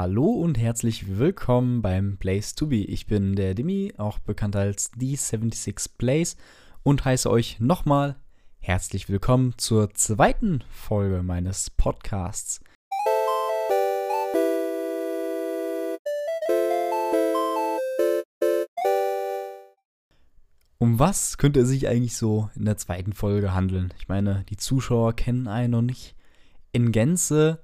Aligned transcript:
Hallo 0.00 0.30
und 0.30 0.56
herzlich 0.58 1.18
willkommen 1.18 1.82
beim 1.82 2.18
Place 2.18 2.54
to 2.54 2.68
Be. 2.68 2.84
Ich 2.84 3.08
bin 3.08 3.34
der 3.34 3.54
Demi, 3.54 3.94
auch 3.96 4.20
bekannt 4.20 4.54
als 4.54 4.92
D76 4.92 5.90
Plays 5.98 6.36
und 6.84 7.04
heiße 7.04 7.28
euch 7.28 7.58
nochmal 7.58 8.14
herzlich 8.60 9.08
willkommen 9.08 9.54
zur 9.56 9.92
zweiten 9.94 10.62
Folge 10.70 11.24
meines 11.24 11.70
Podcasts. 11.70 12.60
Um 20.78 21.00
was 21.00 21.38
könnte 21.38 21.62
es 21.62 21.70
sich 21.70 21.88
eigentlich 21.88 22.16
so 22.16 22.50
in 22.54 22.66
der 22.66 22.76
zweiten 22.76 23.14
Folge 23.14 23.52
handeln? 23.52 23.92
Ich 23.98 24.06
meine, 24.06 24.44
die 24.48 24.56
Zuschauer 24.56 25.14
kennen 25.14 25.48
einen 25.48 25.72
noch 25.72 25.82
nicht 25.82 26.14
in 26.70 26.92
Gänze 26.92 27.58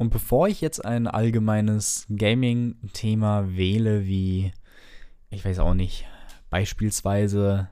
und 0.00 0.08
bevor 0.08 0.48
ich 0.48 0.62
jetzt 0.62 0.82
ein 0.82 1.06
allgemeines 1.06 2.06
Gaming-Thema 2.08 3.54
wähle, 3.54 4.06
wie, 4.06 4.50
ich 5.28 5.44
weiß 5.44 5.58
auch 5.58 5.74
nicht, 5.74 6.06
beispielsweise 6.48 7.68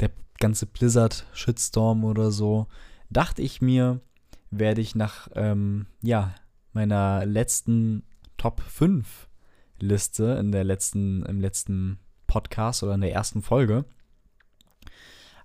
der 0.00 0.10
ganze 0.40 0.66
Blizzard-Shitstorm 0.66 2.02
oder 2.02 2.32
so, 2.32 2.66
dachte 3.10 3.42
ich 3.42 3.62
mir, 3.62 4.00
werde 4.50 4.80
ich 4.80 4.96
nach, 4.96 5.28
ähm, 5.36 5.86
ja, 6.02 6.34
meiner 6.72 7.24
letzten 7.24 8.02
Top 8.38 8.60
5 8.60 9.28
Liste 9.78 10.38
in 10.40 10.50
der 10.50 10.64
letzten, 10.64 11.24
im 11.26 11.40
letzten 11.40 12.00
Podcast 12.26 12.82
oder 12.82 12.94
in 12.94 13.02
der 13.02 13.12
ersten 13.12 13.40
Folge 13.40 13.84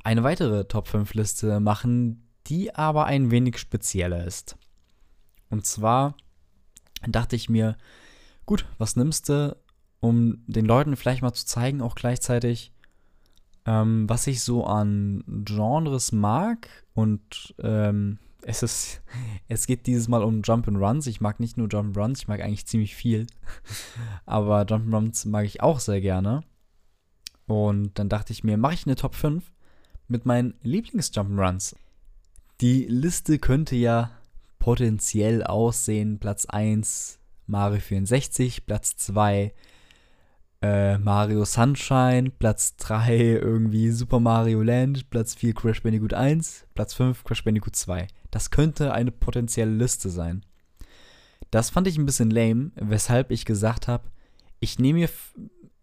eine 0.03 0.23
weitere 0.23 0.65
Top 0.65 0.87
5 0.87 1.13
Liste 1.13 1.59
machen, 1.59 2.27
die 2.47 2.73
aber 2.73 3.05
ein 3.05 3.29
wenig 3.29 3.59
spezieller 3.59 4.25
ist. 4.25 4.57
Und 5.51 5.65
zwar 5.65 6.15
dachte 7.07 7.35
ich 7.35 7.49
mir, 7.49 7.77
gut, 8.45 8.65
was 8.77 8.95
nimmst 8.95 9.29
du, 9.29 9.55
um 9.99 10.43
den 10.47 10.65
Leuten 10.65 10.95
vielleicht 10.95 11.21
mal 11.21 11.33
zu 11.33 11.45
zeigen, 11.45 11.81
auch 11.81 11.93
gleichzeitig, 11.93 12.73
ähm, 13.65 14.09
was 14.09 14.25
ich 14.25 14.41
so 14.41 14.65
an 14.65 15.23
Genres 15.45 16.11
mag. 16.11 16.67
Und 16.93 17.53
ähm, 17.59 18.17
es 18.41 18.63
ist, 18.63 19.01
es 19.47 19.67
geht 19.67 19.85
dieses 19.85 20.07
Mal 20.07 20.23
um 20.23 20.41
Jump 20.41 20.67
and 20.67 20.77
Runs. 20.77 21.05
Ich 21.05 21.21
mag 21.21 21.39
nicht 21.39 21.57
nur 21.57 21.67
Jump 21.67 21.89
and 21.89 21.97
Runs, 21.97 22.21
ich 22.21 22.27
mag 22.27 22.41
eigentlich 22.41 22.65
ziemlich 22.65 22.95
viel. 22.95 23.27
Aber 24.25 24.65
Jump 24.65 24.85
and 24.85 24.93
Runs 24.93 25.25
mag 25.25 25.45
ich 25.45 25.61
auch 25.61 25.79
sehr 25.79 26.01
gerne. 26.01 26.41
Und 27.45 27.99
dann 27.99 28.09
dachte 28.09 28.33
ich 28.33 28.43
mir, 28.43 28.57
mache 28.57 28.73
ich 28.73 28.85
eine 28.85 28.95
Top 28.95 29.13
5 29.13 29.51
mit 30.07 30.25
meinen 30.25 30.55
Lieblings-Jump 30.63 31.31
and 31.31 31.39
Runs. 31.39 31.75
Die 32.61 32.85
Liste 32.85 33.39
könnte 33.39 33.75
ja 33.75 34.11
potenziell 34.61 35.43
aussehen. 35.43 36.19
Platz 36.19 36.45
1 36.45 37.19
Mario 37.47 37.79
64, 37.79 38.67
Platz 38.67 38.95
2 38.95 39.53
äh, 40.61 40.99
Mario 40.99 41.43
Sunshine, 41.45 42.29
Platz 42.29 42.75
3 42.77 43.39
irgendwie 43.41 43.89
Super 43.89 44.19
Mario 44.19 44.61
Land, 44.61 45.09
Platz 45.09 45.33
4 45.33 45.55
Crash 45.55 45.81
Bandicoot 45.81 46.13
1, 46.13 46.67
Platz 46.75 46.93
5 46.93 47.23
Crash 47.23 47.43
Bandicoot 47.43 47.75
2. 47.75 48.07
Das 48.29 48.51
könnte 48.51 48.93
eine 48.93 49.11
potenzielle 49.11 49.71
Liste 49.71 50.11
sein. 50.11 50.45
Das 51.49 51.71
fand 51.71 51.87
ich 51.87 51.97
ein 51.97 52.05
bisschen 52.05 52.29
lame, 52.29 52.71
weshalb 52.75 53.31
ich 53.31 53.45
gesagt 53.45 53.87
habe, 53.87 54.11
ich 54.59 54.77
nehme 54.77 54.99
mir 54.99 55.09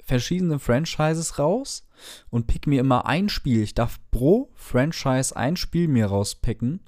verschiedene 0.04 0.60
Franchises 0.60 1.40
raus 1.40 1.84
und 2.30 2.46
pick 2.46 2.68
mir 2.68 2.80
immer 2.80 3.06
ein 3.06 3.28
Spiel. 3.28 3.60
Ich 3.60 3.74
darf 3.74 3.98
pro 4.12 4.50
Franchise 4.54 5.36
ein 5.36 5.56
Spiel 5.56 5.88
mir 5.88 6.06
rauspicken 6.06 6.80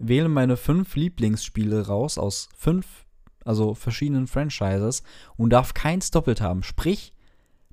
wähle 0.00 0.28
meine 0.28 0.56
fünf 0.56 0.96
Lieblingsspiele 0.96 1.86
raus 1.86 2.18
aus 2.18 2.48
fünf, 2.56 3.06
also 3.44 3.74
verschiedenen 3.74 4.26
Franchises 4.26 5.02
und 5.36 5.50
darf 5.50 5.74
keins 5.74 6.10
doppelt 6.10 6.40
haben. 6.40 6.62
Sprich, 6.62 7.12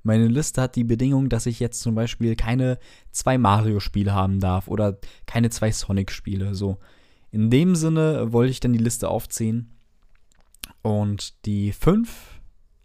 meine 0.02 0.28
Liste 0.28 0.62
hat 0.62 0.76
die 0.76 0.84
Bedingung, 0.84 1.28
dass 1.28 1.46
ich 1.46 1.58
jetzt 1.58 1.80
zum 1.80 1.94
Beispiel 1.94 2.36
keine 2.36 2.78
zwei 3.10 3.36
Mario-Spiele 3.38 4.14
haben 4.14 4.40
darf 4.40 4.68
oder 4.68 4.98
keine 5.26 5.50
zwei 5.50 5.72
Sonic-Spiele. 5.72 6.54
So. 6.54 6.78
In 7.30 7.50
dem 7.50 7.74
Sinne 7.74 8.32
wollte 8.32 8.50
ich 8.50 8.60
dann 8.60 8.72
die 8.72 8.78
Liste 8.78 9.08
aufziehen. 9.08 9.74
Und 10.82 11.44
die 11.44 11.72
fünf, 11.72 12.40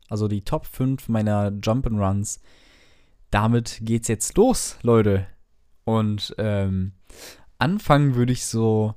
also 0.10 0.28
die 0.28 0.44
Top 0.44 0.66
5 0.66 1.08
meiner 1.10 1.52
Jump'n'Runs, 1.52 2.40
damit 3.30 3.80
geht's 3.82 4.08
jetzt 4.08 4.36
los, 4.36 4.78
Leute. 4.82 5.28
Und 5.86 6.34
ähm, 6.38 6.94
anfangen 7.58 8.16
würde 8.16 8.34
ich 8.34 8.46
so 8.46 8.96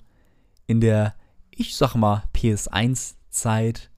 in 0.66 0.81
der, 0.81 1.15
ich 1.50 1.77
sag 1.77 1.94
mal, 1.94 2.25
PS1-Zeit, 2.34 3.91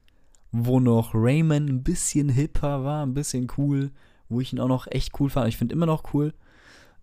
wo 0.53 0.81
noch 0.81 1.15
Rayman 1.15 1.67
ein 1.67 1.83
bisschen 1.83 2.29
hipper 2.29 2.85
war, 2.85 3.05
ein 3.05 3.15
bisschen 3.15 3.49
cool, 3.57 3.91
wo 4.29 4.41
ich 4.41 4.53
ihn 4.53 4.61
auch 4.61 4.69
noch 4.69 4.87
echt 4.87 5.19
cool 5.21 5.31
fand. 5.31 5.49
Ich 5.49 5.57
finde 5.57 5.75
immer 5.75 5.87
noch 5.87 6.15
cool. 6.15 6.35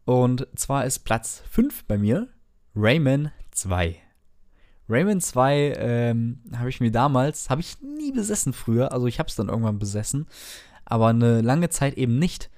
Und 0.06 0.48
zwar 0.56 0.86
ist 0.86 1.00
Platz 1.00 1.42
5 1.50 1.86
bei 1.86 1.98
mir 1.98 2.30
Rayman 2.76 3.32
2. 3.52 3.98
Rayman 4.88 5.20
2 5.20 5.74
ähm, 5.78 6.42
habe 6.56 6.70
ich 6.70 6.80
mir 6.80 6.92
damals, 6.92 7.50
habe 7.50 7.62
ich 7.62 7.82
nie 7.82 8.12
besessen 8.12 8.54
früher, 8.54 8.92
also 8.92 9.08
ich 9.08 9.18
habe 9.18 9.30
es 9.30 9.36
dann 9.36 9.50
irgendwann 9.50 9.80
besessen, 9.80 10.28
aber 10.86 11.08
eine 11.08 11.42
lange 11.42 11.70
Zeit 11.70 11.96
eben 11.96 12.20
nicht. 12.20 12.52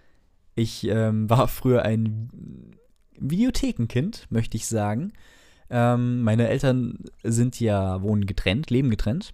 Ich 0.55 0.85
ähm, 0.87 1.29
war 1.29 1.47
früher 1.47 1.83
ein 1.83 2.75
Videothekenkind, 3.17 4.27
möchte 4.29 4.57
ich 4.57 4.67
sagen. 4.67 5.13
Ähm, 5.69 6.21
meine 6.23 6.47
Eltern 6.47 6.99
sind 7.23 7.59
ja, 7.59 8.01
wohnen 8.01 8.25
getrennt, 8.25 8.69
leben 8.69 8.89
getrennt, 8.89 9.33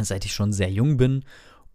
seit 0.00 0.24
ich 0.24 0.32
schon 0.32 0.52
sehr 0.52 0.70
jung 0.70 0.96
bin. 0.96 1.24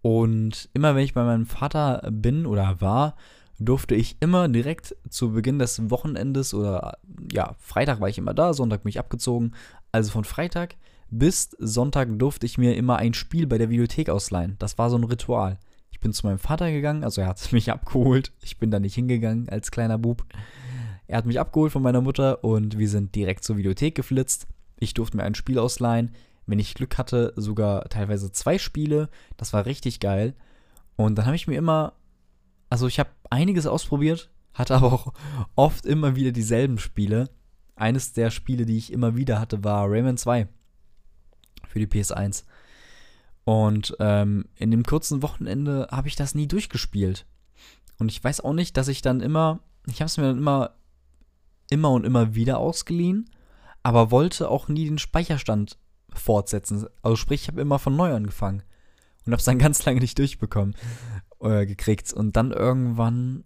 Und 0.02 0.70
immer 0.74 0.96
wenn 0.96 1.04
ich 1.04 1.14
bei 1.14 1.24
meinem 1.24 1.48
Vater 1.48 2.08
bin 2.12 2.46
oder 2.46 2.80
war, 2.80 3.16
durfte 3.58 3.96
ich 3.96 4.18
immer 4.20 4.48
direkt 4.48 4.96
zu 5.10 5.32
Beginn 5.32 5.60
des 5.60 5.90
Wochenendes 5.90 6.54
oder 6.54 6.98
ja, 7.32 7.56
Freitag 7.60 8.02
war 8.02 8.10
ich 8.10 8.18
immer 8.18 8.34
da, 8.34 8.54
Sonntag 8.54 8.84
bin 8.84 8.90
ich 8.90 9.00
abgezogen. 9.00 9.54
Also 9.92 10.12
von 10.12 10.26
Freitag 10.26 10.76
bis 11.10 11.52
Sonntag 11.60 12.10
durfte 12.20 12.46
ich 12.46 12.58
mir 12.58 12.76
immer 12.76 12.98
ein 12.98 13.14
Spiel 13.14 13.48
bei 13.48 13.58
der 13.58 13.70
Videothek 13.70 14.10
ausleihen. 14.10 14.56
Das 14.60 14.78
war 14.78 14.90
so 14.90 14.98
ein 14.98 15.04
Ritual. 15.04 15.58
Ich 15.92 16.00
bin 16.00 16.12
zu 16.12 16.28
meinem 16.28 16.40
Vater 16.40 16.72
gegangen, 16.72 17.04
also 17.04 17.22
er 17.22 17.28
hat 17.28 17.52
mich 17.52 17.72
abgeholt. 17.72 18.32
Ich 18.42 18.58
bin 18.58 18.72
da 18.72 18.80
nicht 18.80 18.96
hingegangen 18.96 19.50
als 19.50 19.72
kleiner 19.72 19.98
Bub. 19.98 20.26
Er 21.08 21.18
hat 21.18 21.26
mich 21.26 21.40
abgeholt 21.40 21.72
von 21.72 21.84
meiner 21.84 22.02
Mutter 22.02 22.44
und 22.44 22.78
wir 22.78 22.90
sind 22.90 23.16
direkt 23.16 23.44
zur 23.44 23.58
Videothek 23.58 23.96
geflitzt. 23.96 24.48
Ich 24.78 24.94
durfte 24.94 25.18
mir 25.18 25.24
ein 25.24 25.36
Spiel 25.36 25.60
ausleihen. 25.60 26.12
Wenn 26.48 26.60
ich 26.60 26.76
Glück 26.76 26.98
hatte, 26.98 27.34
sogar 27.36 27.86
teilweise 27.90 28.32
zwei 28.32 28.58
Spiele. 28.58 29.10
Das 29.38 29.54
war 29.54 29.66
richtig 29.66 30.00
geil. 30.00 30.36
Und 30.96 31.16
dann 31.16 31.26
habe 31.26 31.36
ich 31.36 31.48
mir 31.48 31.58
immer, 31.58 31.94
also 32.70 32.88
ich 32.88 33.00
habe 33.00 33.10
einiges 33.30 33.68
ausprobiert, 33.68 34.30
hatte 34.54 34.76
aber 34.76 34.94
auch 34.94 35.14
oft 35.56 35.86
immer 35.86 36.16
wieder 36.16 36.32
dieselben 36.32 36.78
Spiele. 36.78 37.30
Eines 37.76 38.14
der 38.14 38.32
Spiele, 38.32 38.66
die 38.66 38.78
ich 38.78 38.94
immer 38.94 39.16
wieder 39.16 39.40
hatte, 39.40 39.64
war 39.64 39.90
Rayman 39.90 40.18
2 40.18 40.48
für 41.68 41.80
die 41.80 41.88
PS1. 41.88 42.46
Und 43.44 43.96
ähm, 44.00 44.46
in 44.56 44.72
dem 44.72 44.84
kurzen 44.84 45.22
Wochenende 45.22 45.88
habe 45.92 46.08
ich 46.08 46.16
das 46.16 46.36
nie 46.36 46.48
durchgespielt. 46.48 47.26
Und 47.98 48.12
ich 48.12 48.24
weiß 48.24 48.42
auch 48.42 48.54
nicht, 48.54 48.76
dass 48.78 48.88
ich 48.88 49.02
dann 49.02 49.22
immer, 49.22 49.60
ich 49.88 50.02
habe 50.02 50.08
es 50.08 50.18
mir 50.18 50.24
dann 50.24 50.38
immer 50.38 50.76
immer 51.70 51.92
und 51.92 52.06
immer 52.06 52.36
wieder 52.36 52.60
ausgeliehen, 52.60 53.30
aber 53.84 54.12
wollte 54.12 54.50
auch 54.50 54.68
nie 54.68 54.86
den 54.86 54.98
Speicherstand 54.98 55.78
fortsetzen. 56.14 56.86
Also 57.02 57.16
sprich, 57.16 57.44
ich 57.44 57.48
habe 57.48 57.62
immer 57.62 57.80
von 57.80 57.96
neu 57.96 58.14
angefangen 58.14 58.64
und 59.26 59.32
habe 59.32 59.40
es 59.40 59.46
dann 59.46 59.60
ganz 59.60 59.86
lange 59.86 60.00
nicht 60.00 60.18
durchbekommen, 60.18 60.76
äh, 61.42 61.66
gekriegt. 61.66 62.14
Und 62.14 62.36
dann 62.36 62.52
irgendwann 62.52 63.44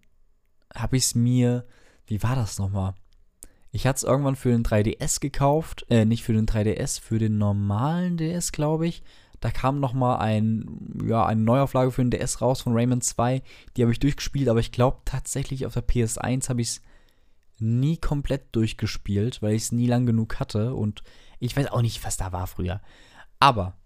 habe 0.76 0.98
ich 0.98 1.04
es 1.04 1.16
mir, 1.16 1.66
wie 2.06 2.22
war 2.24 2.36
das 2.36 2.60
nochmal? 2.60 2.94
Ich 3.72 3.86
hatte 3.86 3.98
es 3.98 4.04
irgendwann 4.04 4.36
für 4.36 4.50
den 4.50 4.64
3DS 4.64 5.20
gekauft, 5.20 5.86
äh, 5.90 6.06
nicht 6.06 6.24
für 6.24 6.34
den 6.34 6.48
3DS, 6.48 7.00
für 7.00 7.20
den 7.20 7.38
normalen 7.38 8.18
DS, 8.18 8.52
glaube 8.52 8.88
ich. 8.88 9.04
Da 9.42 9.52
kam 9.52 9.80
nochmal 9.80 10.20
ein, 10.20 11.00
ja, 11.06 11.26
eine 11.26 11.42
Neuauflage 11.42 11.92
für 11.92 12.04
den 12.04 12.12
DS 12.12 12.42
raus 12.42 12.62
von 12.62 12.74
Rayman 12.74 13.02
2. 13.02 13.42
Die 13.78 13.82
habe 13.82 13.92
ich 13.92 14.00
durchgespielt, 14.00 14.50
aber 14.50 14.60
ich 14.60 14.72
glaube 14.72 14.98
tatsächlich 15.06 15.66
auf 15.66 15.74
der 15.74 15.88
PS1 15.88 16.50
habe 16.50 16.62
ich 16.62 16.70
es 16.70 16.82
nie 17.62 17.98
komplett 17.98 18.56
durchgespielt, 18.56 19.42
weil 19.42 19.54
ich 19.54 19.64
es 19.64 19.72
nie 19.72 19.88
lang 19.88 20.06
genug 20.06 20.40
hatte 20.40 20.74
und 20.76 21.04
ich 21.40 21.56
weiß 21.56 21.68
auch 21.68 21.82
nicht, 21.82 22.04
was 22.06 22.18
da 22.18 22.32
war 22.32 22.48
früher. 22.48 22.82
Aber 23.40 23.78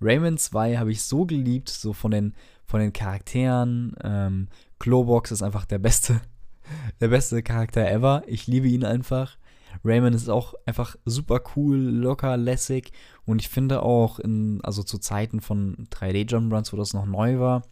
Rayman 0.00 0.38
2 0.38 0.76
habe 0.76 0.92
ich 0.92 1.02
so 1.02 1.26
geliebt, 1.26 1.68
so 1.68 1.92
von 1.92 2.10
den, 2.10 2.34
von 2.66 2.80
den 2.80 2.92
Charakteren. 2.92 3.94
Ähm, 4.02 4.48
Globox 4.78 5.30
ist 5.30 5.42
einfach 5.42 5.64
der 5.64 5.78
beste, 5.78 6.20
der 7.00 7.08
beste 7.08 7.42
Charakter 7.42 7.90
ever. 7.90 8.22
Ich 8.26 8.46
liebe 8.46 8.68
ihn 8.68 8.84
einfach. 8.84 9.36
Rayman 9.84 10.14
ist 10.14 10.28
auch 10.28 10.54
einfach 10.64 10.96
super 11.04 11.40
cool, 11.54 11.76
locker, 11.76 12.36
lässig 12.36 12.92
und 13.26 13.40
ich 13.40 13.48
finde 13.48 13.82
auch 13.82 14.18
in, 14.18 14.60
also 14.62 14.82
zu 14.82 14.98
Zeiten 14.98 15.40
von 15.40 15.86
3D 15.90 16.30
Jump 16.30 16.52
Runs, 16.52 16.72
wo 16.72 16.78
das 16.78 16.94
noch 16.94 17.04
neu 17.04 17.38
war, 17.38 17.62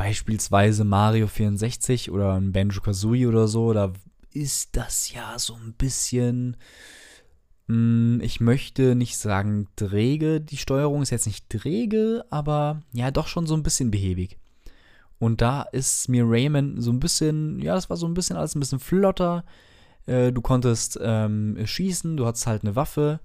beispielsweise 0.00 0.84
Mario 0.84 1.26
64 1.26 2.10
oder 2.10 2.34
ein 2.34 2.52
Banjo 2.52 2.80
Kazooie 2.80 3.26
oder 3.26 3.46
so, 3.48 3.72
da 3.72 3.92
ist 4.32 4.76
das 4.76 5.12
ja 5.12 5.38
so 5.38 5.54
ein 5.54 5.74
bisschen 5.74 6.56
Mm, 7.70 8.20
ich 8.20 8.40
möchte 8.40 8.96
nicht 8.96 9.16
sagen 9.16 9.68
träge, 9.76 10.40
die 10.40 10.56
Steuerung 10.56 11.02
ist 11.02 11.10
jetzt 11.10 11.26
nicht 11.26 11.48
träge, 11.48 12.24
aber 12.28 12.82
ja, 12.92 13.12
doch 13.12 13.28
schon 13.28 13.46
so 13.46 13.54
ein 13.54 13.62
bisschen 13.62 13.92
behäbig. 13.92 14.38
Und 15.20 15.40
da 15.40 15.62
ist 15.62 16.08
mir 16.08 16.24
Rayman 16.26 16.80
so 16.80 16.90
ein 16.90 16.98
bisschen, 16.98 17.60
ja, 17.60 17.74
das 17.74 17.88
war 17.88 17.96
so 17.96 18.06
ein 18.06 18.14
bisschen 18.14 18.36
alles 18.36 18.56
ein 18.56 18.60
bisschen 18.60 18.80
flotter. 18.80 19.44
Äh, 20.06 20.32
du 20.32 20.40
konntest 20.40 20.98
ähm, 21.00 21.58
schießen, 21.64 22.16
du 22.16 22.26
hattest 22.26 22.48
halt 22.48 22.64
eine 22.64 22.74
Waffe, 22.74 23.20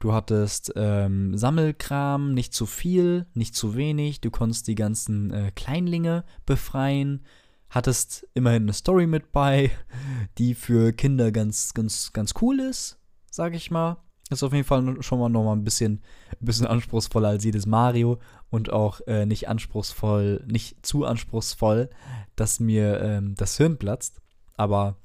du 0.00 0.12
hattest 0.12 0.72
ähm, 0.76 1.36
Sammelkram, 1.36 2.34
nicht 2.34 2.54
zu 2.54 2.66
viel, 2.66 3.26
nicht 3.34 3.54
zu 3.54 3.76
wenig, 3.76 4.20
du 4.20 4.30
konntest 4.30 4.68
die 4.68 4.74
ganzen 4.74 5.30
äh, 5.32 5.52
Kleinlinge 5.54 6.24
befreien, 6.44 7.24
hattest 7.70 8.26
immerhin 8.34 8.64
eine 8.64 8.72
Story 8.72 9.06
mit 9.06 9.32
bei, 9.32 9.70
die 10.38 10.54
für 10.54 10.92
Kinder 10.92 11.32
ganz, 11.32 11.74
ganz, 11.74 12.12
ganz 12.12 12.34
cool 12.40 12.60
ist 12.60 12.98
sage 13.36 13.56
ich 13.56 13.70
mal. 13.70 13.98
Ist 14.28 14.42
auf 14.42 14.52
jeden 14.52 14.64
Fall 14.64 15.00
schon 15.04 15.20
mal 15.20 15.28
nochmal 15.28 15.54
ein 15.54 15.62
bisschen, 15.62 16.02
bisschen 16.40 16.66
anspruchsvoller 16.66 17.28
als 17.28 17.44
jedes 17.44 17.64
Mario 17.64 18.18
und 18.50 18.72
auch 18.72 19.00
äh, 19.06 19.24
nicht 19.24 19.48
anspruchsvoll, 19.48 20.42
nicht 20.48 20.84
zu 20.84 21.04
anspruchsvoll, 21.04 21.90
dass 22.34 22.58
mir 22.58 23.00
ähm, 23.00 23.36
das 23.36 23.56
Hirn 23.56 23.78
platzt. 23.78 24.20
Aber 24.56 24.96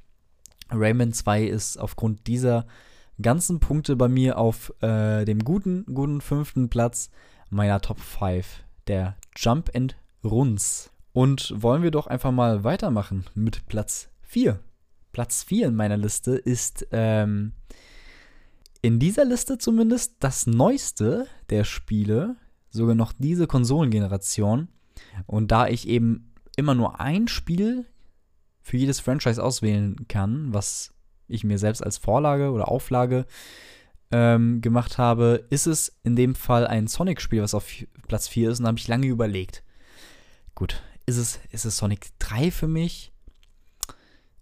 Rayman 0.72 1.14
2 1.14 1.44
ist 1.44 1.78
aufgrund 1.78 2.26
dieser 2.26 2.66
ganzen 3.22 3.60
Punkte 3.60 3.96
bei 3.96 4.08
mir 4.08 4.38
auf 4.38 4.74
äh, 4.82 5.26
dem 5.26 5.44
guten, 5.44 5.86
guten 5.86 6.22
fünften 6.22 6.70
Platz 6.70 7.10
meiner 7.50 7.82
Top 7.82 8.00
5, 8.00 8.64
der 8.88 9.16
Jump 9.36 9.72
and 9.76 9.96
Runs. 10.24 10.92
Und 11.14 11.54
wollen 11.56 11.84
wir 11.84 11.92
doch 11.92 12.08
einfach 12.08 12.32
mal 12.32 12.64
weitermachen 12.64 13.26
mit 13.36 13.66
Platz 13.68 14.10
4. 14.22 14.60
Platz 15.12 15.44
4 15.44 15.68
in 15.68 15.76
meiner 15.76 15.98
Liste 15.98 16.32
ist 16.36 16.88
ähm, 16.92 17.52
in 18.82 19.00
dieser 19.00 19.26
Liste 19.26 19.58
zumindest 19.58 20.16
das 20.20 20.48
neueste 20.48 21.28
der 21.50 21.66
Spiele, 21.66 22.38
sogar 22.70 22.96
noch 22.96 23.14
diese 23.18 23.46
Konsolengeneration. 23.46 24.70
Und 25.26 25.52
da 25.52 25.68
ich 25.68 25.88
eben 25.88 26.32
immer 26.56 26.76
nur 26.76 27.00
ein 27.00 27.28
Spiel 27.28 27.86
für 28.62 28.78
jedes 28.78 29.00
Franchise 29.00 29.44
auswählen 29.44 30.08
kann, 30.08 30.54
was 30.54 30.94
ich 31.31 31.44
mir 31.44 31.57
selbst 31.57 31.83
als 31.83 31.98
Vorlage 31.98 32.51
oder 32.51 32.68
Auflage 32.68 33.25
ähm, 34.12 34.62
gemacht 34.62 34.98
habe, 34.98 35.45
ist 35.50 35.68
es 35.68 36.00
in 36.04 36.16
dem 36.16 36.36
Fall 36.36 36.68
ein 36.68 36.88
Sonic-Spiel, 36.88 37.42
was 37.42 37.54
auf 37.54 37.68
Platz 38.07 38.28
4 38.28 38.51
ist. 38.51 38.60
Und 38.60 38.63
da 38.63 38.69
habe 38.69 38.80
ich 38.80 38.88
lange 38.88 39.07
überlegt. 39.07 39.63
Gut, 40.56 40.81
ist 41.06 41.18
es, 41.18 41.39
ist 41.51 41.66
es 41.66 41.78
Sonic 41.78 42.07
3 42.19 42.51
für 42.51 42.68
mich? 42.68 43.12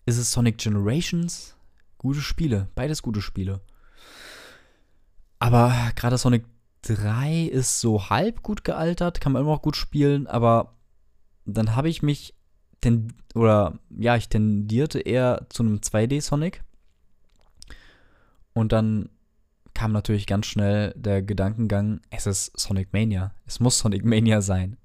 Ist 0.05 0.17
es 0.17 0.31
Sonic 0.31 0.57
Generations? 0.57 1.55
Gute 1.97 2.21
Spiele, 2.21 2.69
beides 2.75 3.01
gute 3.01 3.21
Spiele. 3.21 3.61
Aber 5.37 5.73
gerade 5.95 6.17
Sonic 6.17 6.45
3 6.83 7.43
ist 7.43 7.79
so 7.79 8.09
halb 8.09 8.41
gut 8.41 8.63
gealtert, 8.63 9.21
kann 9.21 9.33
man 9.33 9.41
immer 9.41 9.51
noch 9.51 9.61
gut 9.61 9.75
spielen, 9.75 10.27
aber 10.27 10.75
dann 11.45 11.75
habe 11.75 11.89
ich 11.89 12.01
mich 12.01 12.33
oder 13.35 13.77
ja, 13.89 14.15
ich 14.15 14.29
tendierte 14.29 14.99
eher 14.99 15.45
zu 15.49 15.63
einem 15.63 15.77
2D 15.77 16.21
Sonic. 16.21 16.63
Und 18.59 18.73
dann 18.73 19.07
kam 19.73 19.93
natürlich 19.93 20.27
ganz 20.27 20.45
schnell 20.45 20.93
der 20.97 21.21
Gedankengang, 21.21 22.01
es 22.09 22.27
ist 22.27 22.59
Sonic 22.59 22.91
Mania. 22.91 23.31
Es 23.45 23.61
muss 23.61 23.79
Sonic 23.79 24.03
Mania 24.03 24.41
sein. 24.41 24.75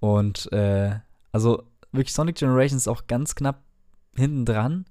Und 0.00 0.50
äh, 0.52 0.98
also 1.30 1.62
wirklich 1.92 2.12
Sonic 2.12 2.34
Generations 2.34 2.82
ist 2.82 2.88
auch 2.88 3.06
ganz 3.06 3.36
knapp 3.36 3.62
hinten 4.16 4.44
dran. 4.44 4.86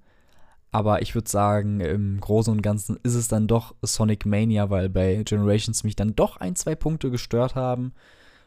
Aber 0.71 1.01
ich 1.01 1.13
würde 1.13 1.29
sagen, 1.29 1.81
im 1.81 2.21
Großen 2.21 2.53
und 2.53 2.61
Ganzen 2.61 2.97
ist 3.03 3.15
es 3.15 3.27
dann 3.27 3.47
doch 3.47 3.75
Sonic 3.81 4.25
Mania, 4.25 4.69
weil 4.69 4.87
bei 4.87 5.21
Generations 5.23 5.83
mich 5.83 5.97
dann 5.97 6.15
doch 6.15 6.37
ein, 6.37 6.55
zwei 6.55 6.75
Punkte 6.75 7.11
gestört 7.11 7.55
haben. 7.55 7.93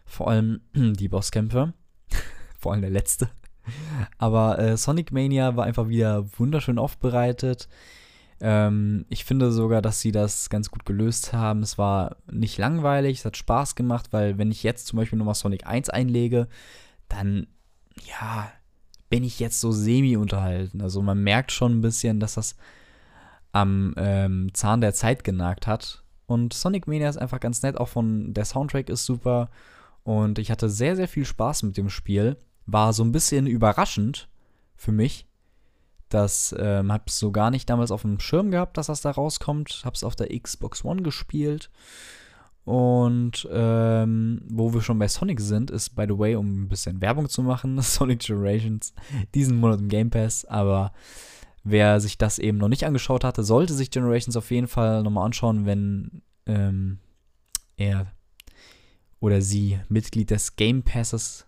Vor 0.06 0.28
allem 0.28 0.62
die 0.74 1.08
Bosskämpfe. 1.08 1.74
Vor 2.58 2.72
allem 2.72 2.80
der 2.80 2.90
letzte. 2.90 3.28
Aber 4.16 4.58
äh, 4.58 4.78
Sonic 4.78 5.12
Mania 5.12 5.56
war 5.56 5.66
einfach 5.66 5.88
wieder 5.88 6.24
wunderschön 6.38 6.78
aufbereitet. 6.78 7.68
Ähm, 8.40 9.04
ich 9.08 9.24
finde 9.24 9.50
sogar, 9.52 9.82
dass 9.82 10.00
sie 10.00 10.12
das 10.12 10.50
ganz 10.50 10.70
gut 10.70 10.84
gelöst 10.84 11.32
haben. 11.32 11.62
Es 11.62 11.78
war 11.78 12.16
nicht 12.30 12.58
langweilig, 12.58 13.18
es 13.18 13.24
hat 13.24 13.36
Spaß 13.36 13.74
gemacht, 13.74 14.08
weil 14.12 14.38
wenn 14.38 14.50
ich 14.50 14.62
jetzt 14.62 14.86
zum 14.86 14.98
Beispiel 14.98 15.18
nochmal 15.18 15.34
Sonic 15.34 15.66
1 15.66 15.90
einlege, 15.90 16.48
dann 17.08 17.46
ja, 18.06 18.50
bin 19.10 19.24
ich 19.24 19.40
jetzt 19.40 19.60
so 19.60 19.72
semi 19.72 20.16
unterhalten. 20.16 20.80
Also 20.80 21.02
man 21.02 21.22
merkt 21.22 21.52
schon 21.52 21.78
ein 21.78 21.80
bisschen, 21.80 22.20
dass 22.20 22.34
das 22.34 22.56
am 23.52 23.94
ähm, 23.96 24.50
Zahn 24.52 24.80
der 24.80 24.94
Zeit 24.94 25.24
genagt 25.24 25.66
hat. 25.66 26.04
Und 26.26 26.52
Sonic 26.52 26.86
Mania 26.86 27.08
ist 27.08 27.16
einfach 27.16 27.40
ganz 27.40 27.62
nett, 27.62 27.78
auch 27.78 27.88
von 27.88 28.34
der 28.34 28.44
Soundtrack 28.44 28.90
ist 28.90 29.06
super. 29.06 29.50
Und 30.04 30.38
ich 30.38 30.50
hatte 30.50 30.68
sehr, 30.68 30.94
sehr 30.96 31.08
viel 31.08 31.24
Spaß 31.24 31.62
mit 31.64 31.76
dem 31.76 31.88
Spiel. 31.88 32.36
War 32.66 32.92
so 32.92 33.02
ein 33.02 33.12
bisschen 33.12 33.46
überraschend 33.46 34.28
für 34.76 34.92
mich. 34.92 35.27
Das 36.08 36.54
ähm, 36.58 36.92
hab's 36.92 37.18
so 37.18 37.30
gar 37.30 37.50
nicht 37.50 37.68
damals 37.68 37.90
auf 37.90 38.02
dem 38.02 38.20
Schirm 38.20 38.50
gehabt, 38.50 38.76
dass 38.76 38.86
das 38.86 39.00
da 39.00 39.10
rauskommt. 39.10 39.82
Hab's 39.84 40.04
auf 40.04 40.16
der 40.16 40.28
Xbox 40.38 40.84
One 40.84 41.02
gespielt. 41.02 41.70
Und 42.64 43.48
ähm, 43.50 44.42
wo 44.50 44.74
wir 44.74 44.82
schon 44.82 44.98
bei 44.98 45.08
Sonic 45.08 45.40
sind, 45.40 45.70
ist, 45.70 45.96
by 45.96 46.04
the 46.06 46.18
way, 46.18 46.34
um 46.36 46.64
ein 46.64 46.68
bisschen 46.68 47.00
Werbung 47.00 47.28
zu 47.28 47.42
machen, 47.42 47.80
Sonic 47.82 48.20
Generations 48.20 48.92
diesen 49.34 49.56
Monat 49.56 49.80
im 49.80 49.88
Game 49.88 50.10
Pass. 50.10 50.44
Aber 50.44 50.92
wer 51.64 51.98
sich 52.00 52.18
das 52.18 52.38
eben 52.38 52.58
noch 52.58 52.68
nicht 52.68 52.84
angeschaut 52.84 53.24
hatte, 53.24 53.42
sollte 53.42 53.72
sich 53.72 53.90
Generations 53.90 54.36
auf 54.36 54.50
jeden 54.50 54.68
Fall 54.68 55.02
nochmal 55.02 55.24
anschauen, 55.24 55.64
wenn 55.64 56.22
ähm, 56.44 56.98
er 57.78 58.12
oder 59.20 59.40
sie 59.40 59.80
Mitglied 59.88 60.30
des 60.30 60.56
Game 60.56 60.82
Passes 60.82 61.47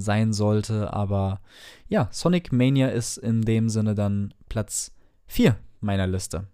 sein 0.00 0.32
sollte. 0.32 0.92
Aber 0.92 1.40
ja, 1.88 2.08
Sonic 2.10 2.52
Mania 2.52 2.88
ist 2.88 3.16
in 3.16 3.42
dem 3.42 3.68
Sinne 3.68 3.94
dann 3.94 4.34
Platz 4.48 4.92
4 5.26 5.56
meiner 5.80 6.06
Liste. 6.06 6.46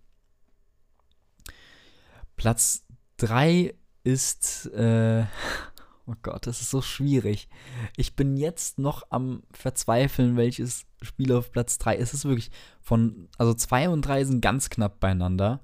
Platz 2.36 2.84
3 3.18 3.74
ist, 4.04 4.66
äh, 4.72 5.24
oh 6.06 6.14
Gott, 6.22 6.46
das 6.46 6.60
ist 6.60 6.70
so 6.70 6.82
schwierig. 6.82 7.48
Ich 7.96 8.16
bin 8.16 8.36
jetzt 8.36 8.78
noch 8.78 9.04
am 9.10 9.42
Verzweifeln, 9.52 10.36
welches 10.36 10.86
Spiel 11.02 11.32
auf 11.32 11.52
Platz 11.52 11.78
3 11.78 11.96
ist. 11.96 12.08
Es 12.08 12.20
ist 12.20 12.24
wirklich 12.24 12.50
von, 12.80 13.28
also 13.38 13.54
2 13.54 13.88
und 13.88 14.02
3 14.02 14.24
sind 14.24 14.40
ganz 14.40 14.70
knapp 14.70 15.00
beieinander. 15.00 15.60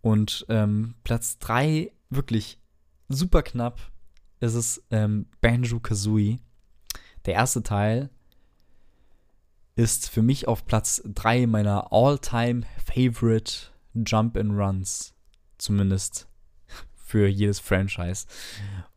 Und 0.00 0.44
ähm, 0.48 0.94
Platz 1.04 1.38
3 1.38 1.92
wirklich 2.10 2.58
super 3.08 3.42
knapp 3.42 3.80
ist 4.40 4.54
es 4.54 4.82
ähm, 4.90 5.26
Banjo 5.40 5.78
Kazooie. 5.80 6.40
Der 7.26 7.34
erste 7.34 7.62
Teil 7.62 8.10
ist 9.74 10.08
für 10.08 10.22
mich 10.22 10.48
auf 10.48 10.66
Platz 10.66 11.02
3 11.04 11.46
meiner 11.46 11.92
All-Time 11.92 12.62
Favorite 12.84 13.52
Jump 13.94 14.36
and 14.36 14.52
Runs. 14.52 15.14
Zumindest 15.58 16.28
für 16.94 17.28
jedes 17.28 17.60
Franchise. 17.60 18.26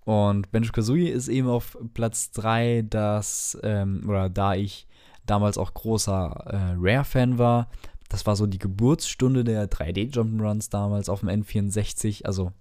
Und 0.06 0.52
Benjo 0.52 0.72
Kazooie 0.72 1.10
ist 1.10 1.28
eben 1.28 1.50
auf 1.50 1.78
Platz 1.94 2.32
3, 2.32 2.86
das, 2.90 3.58
ähm, 3.64 4.04
oder 4.08 4.30
da 4.30 4.54
ich 4.54 4.88
damals 5.26 5.58
auch 5.58 5.74
großer 5.74 6.46
äh, 6.46 6.76
Rare-Fan 6.78 7.38
war, 7.38 7.70
das 8.10 8.26
war 8.26 8.36
so 8.36 8.46
die 8.46 8.60
Geburtsstunde 8.60 9.44
der 9.44 9.70
3D-Jump'n'Runs 9.70 10.70
damals 10.70 11.10
auf 11.10 11.22
dem 11.22 11.30
N64, 11.30 12.26
also 12.26 12.52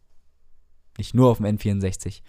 nicht 0.96 1.14
nur 1.14 1.30
auf 1.30 1.38
dem 1.38 1.46
N64, 1.46 2.22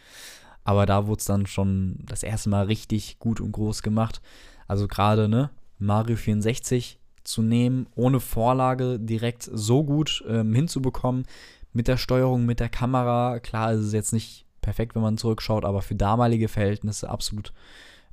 aber 0.66 0.86
da 0.86 1.08
wurde 1.08 1.20
es 1.20 1.26
dann 1.26 1.46
schon 1.46 2.00
das 2.04 2.24
erste 2.24 2.50
Mal 2.50 2.66
richtig 2.66 3.20
gut 3.20 3.40
und 3.40 3.54
groß 3.54 3.84
gemacht. 3.84 4.20
Also 4.68 4.88
gerade, 4.88 5.30
ne, 5.30 5.52
Mario 5.78 6.18
64 6.18 7.00
zu 7.24 7.44
nehmen, 7.44 7.88
ohne 7.96 8.20
Vorlage 8.20 9.00
direkt 9.00 9.44
so 9.44 9.84
gut 9.84 10.24
ähm, 10.28 10.54
hinzubekommen, 10.54 11.26
mit 11.72 11.88
der 11.88 11.98
Steuerung, 11.98 12.46
mit 12.46 12.60
der 12.60 12.70
Kamera. 12.70 13.40
Klar, 13.40 13.74
ist 13.74 13.82
es 13.82 13.94
jetzt 13.94 14.12
nicht 14.12 14.46
perfekt, 14.62 14.96
wenn 14.96 15.04
man 15.04 15.18
zurückschaut, 15.18 15.66
aber 15.66 15.84
für 15.84 15.96
damalige 15.96 16.48
Verhältnisse 16.48 17.10
absolut 17.10 17.54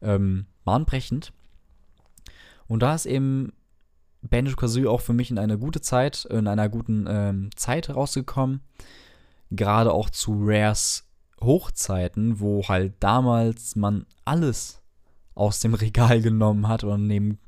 ähm, 0.02 0.44
bahnbrechend. 0.64 1.32
Und 2.68 2.80
da 2.80 2.94
ist 2.94 3.06
eben 3.06 3.54
Banjo 4.21 4.56
Kazooie 4.56 4.90
auch 4.90 5.00
für 5.00 5.14
mich 5.14 5.30
in 5.30 5.38
einer 5.38 5.56
gute 5.56 5.80
Zeit, 5.80 6.26
in 6.26 6.47
einer 6.47 6.68
guten 6.68 7.06
ähm, 7.09 7.50
Zeit 7.56 7.88
rausgekommen. 7.88 8.61
Gerade 9.50 9.92
auch 9.92 10.11
zu 10.11 10.37
Rares 10.38 11.06
Hochzeiten, 11.42 12.40
wo 12.40 12.62
halt 12.68 12.94
damals 13.00 13.76
man 13.76 14.06
alles 14.25 14.82
aus 15.34 15.61
dem 15.61 15.75
Regal 15.75 16.20
genommen 16.20 16.68
hat 16.68 16.84
und 16.84 17.06
neben 17.06 17.38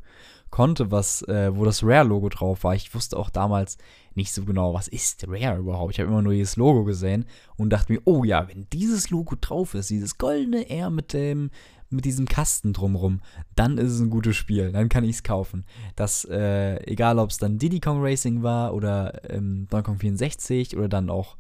konnte, 0.55 0.93
was, 0.93 1.23
äh, 1.23 1.51
wo 1.57 1.65
das 1.65 1.83
Rare-Logo 1.83 2.29
drauf 2.29 2.63
war. 2.63 2.77
Ich 2.77 2.95
wusste 2.95 3.17
auch 3.17 3.29
damals 3.29 3.77
nicht 4.15 4.33
so 4.33 4.45
genau, 4.45 4.73
was 4.73 4.87
ist 4.87 5.27
Rare 5.27 5.59
überhaupt. 5.59 5.93
Ich 5.93 5.99
habe 5.99 6.09
immer 6.09 6.23
nur 6.23 6.33
dieses 6.33 6.55
Logo 6.55 6.85
gesehen 6.85 7.27
und 7.57 7.71
dachte 7.71 7.93
mir, 7.93 8.01
oh 8.05 8.23
ja, 8.23 8.47
wenn 8.49 8.69
dieses 8.73 9.11
Logo 9.11 9.35
drauf 9.41 9.75
ist, 9.75 9.91
dieses 9.91 10.17
goldene 10.17 10.71
R 10.71 10.91
mit 10.91 11.13
dem 11.13 11.51
mit 11.91 12.05
diesem 12.05 12.27
Kasten 12.27 12.73
drumrum, 12.73 13.21
dann 13.55 13.79
ist 13.79 13.91
es 13.91 14.01
ein 14.01 14.11
gutes 14.11 14.37
Spiel, 14.37 14.73
dann 14.73 14.89
kann 14.89 15.05
ich 15.05 15.17
es 15.17 15.23
kaufen. 15.23 15.65
Das, 15.97 16.25
äh, 16.25 16.77
egal 16.91 17.19
ob 17.19 17.31
es 17.31 17.39
dann 17.39 17.59
Diddy 17.59 17.81
Kong 17.81 17.99
Racing 18.01 18.43
war 18.43 18.75
oder 18.75 19.31
ähm, 19.31 19.67
Donkey 19.71 19.87
Kong 19.87 19.99
64 19.99 20.77
oder 20.77 20.89
dann 20.89 21.11
auch 21.11 21.37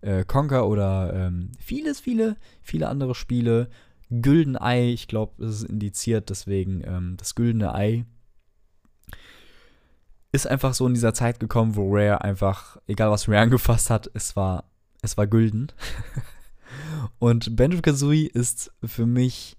äh, 0.00 0.24
Conker 0.24 0.68
oder 0.68 1.12
ähm, 1.14 1.52
vieles, 1.58 2.00
viele, 2.00 2.36
viele 2.62 2.88
andere 2.88 3.14
Spiele. 3.14 3.68
Güldenei, 4.10 4.90
ich 4.90 5.08
glaube, 5.08 5.44
es 5.44 5.62
ist 5.62 5.70
indiziert, 5.70 6.30
deswegen 6.30 6.82
ähm, 6.84 7.16
das 7.18 7.34
Güldene 7.34 7.74
Ei 7.74 8.06
ist 10.32 10.46
einfach 10.46 10.74
so 10.74 10.86
in 10.86 10.94
dieser 10.94 11.14
Zeit 11.14 11.40
gekommen, 11.40 11.76
wo 11.76 11.94
Rare 11.94 12.22
einfach, 12.22 12.76
egal 12.86 13.10
was 13.10 13.28
Rare 13.28 13.40
angefasst 13.42 13.90
hat, 13.90 14.10
es 14.14 14.36
war, 14.36 14.64
es 15.02 15.16
war 15.16 15.26
Gülden. 15.26 15.72
Und 17.18 17.56
Banjo 17.56 17.80
Kazooie 17.80 18.26
ist 18.26 18.72
für 18.84 19.06
mich 19.06 19.56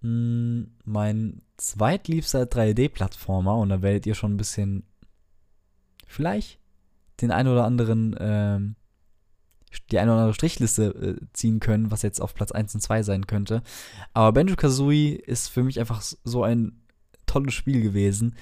mh, 0.00 0.08
hm, 0.08 0.70
mein 0.84 1.42
zweitliebster 1.56 2.44
3D-Plattformer 2.44 3.56
und 3.56 3.68
da 3.68 3.80
werdet 3.80 4.06
ihr 4.06 4.14
schon 4.14 4.34
ein 4.34 4.36
bisschen 4.36 4.84
vielleicht 6.06 6.58
den 7.20 7.30
ein 7.30 7.46
oder 7.46 7.64
anderen 7.64 8.16
ähm, 8.18 8.76
die 9.90 9.98
eine 9.98 10.12
oder 10.12 10.20
andere 10.20 10.34
Strichliste 10.34 11.18
äh, 11.20 11.26
ziehen 11.32 11.60
können, 11.60 11.90
was 11.90 12.02
jetzt 12.02 12.20
auf 12.20 12.34
Platz 12.34 12.52
1 12.52 12.74
und 12.74 12.80
2 12.80 13.02
sein 13.02 13.26
könnte. 13.26 13.62
Aber 14.12 14.32
Banjo 14.32 14.56
Kazooie 14.56 15.14
ist 15.14 15.48
für 15.48 15.62
mich 15.62 15.80
einfach 15.80 16.02
so 16.02 16.42
ein 16.42 16.80
tolles 17.26 17.54
Spiel 17.54 17.80
gewesen. 17.80 18.36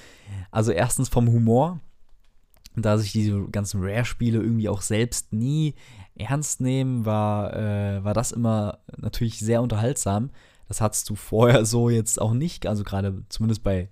Also 0.50 0.72
erstens 0.72 1.08
vom 1.08 1.28
Humor, 1.28 1.80
da 2.74 2.98
sich 2.98 3.12
diese 3.12 3.42
ganzen 3.48 3.82
Rare-Spiele 3.82 4.40
irgendwie 4.40 4.68
auch 4.68 4.82
selbst 4.82 5.32
nie 5.32 5.74
ernst 6.14 6.60
nehmen, 6.60 7.04
war, 7.04 7.54
äh, 7.54 8.04
war 8.04 8.14
das 8.14 8.32
immer 8.32 8.78
natürlich 8.96 9.38
sehr 9.38 9.62
unterhaltsam. 9.62 10.30
Das 10.68 10.80
hattest 10.80 11.08
du 11.10 11.14
vorher 11.14 11.64
so 11.64 11.90
jetzt 11.90 12.20
auch 12.20 12.32
nicht, 12.32 12.66
also 12.66 12.84
gerade 12.84 13.24
zumindest 13.28 13.62
bei 13.62 13.88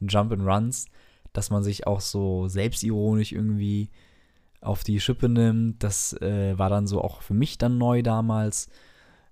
Jump 0.00 0.32
and 0.32 0.42
Runs, 0.42 0.86
dass 1.32 1.50
man 1.50 1.62
sich 1.62 1.86
auch 1.86 2.00
so 2.00 2.48
selbstironisch 2.48 3.32
irgendwie 3.32 3.90
auf 4.64 4.84
die 4.84 5.00
Schippe 5.00 5.28
nimmt. 5.28 5.82
Das 5.82 6.12
äh, 6.20 6.58
war 6.58 6.70
dann 6.70 6.86
so 6.86 7.02
auch 7.02 7.22
für 7.22 7.34
mich 7.34 7.58
dann 7.58 7.78
neu 7.78 8.02
damals. 8.02 8.68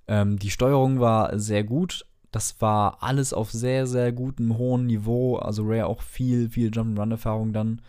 Ähm, 0.09 0.39
die 0.39 0.51
Steuerung 0.51 1.01
war 1.01 1.39
sehr 1.39 1.65
gut. 1.65 2.07
Das 2.31 2.61
war 2.61 3.03
alles 3.03 3.33
auf 3.33 3.51
sehr, 3.51 3.87
sehr 3.87 4.13
gutem, 4.13 4.57
hohen 4.57 4.87
Niveau. 4.87 5.37
Also 5.37 5.65
Rare 5.65 5.87
auch 5.87 6.03
viel, 6.03 6.49
viel 6.51 6.71
Jump-Run-Erfahrung 6.73 7.53
dann 7.53 7.83